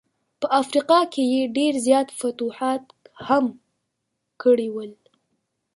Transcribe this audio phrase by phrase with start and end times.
[0.39, 2.83] په افریقا کي یې ډېر زیات فتوحات
[3.27, 3.45] هم
[4.41, 4.91] کړي ول.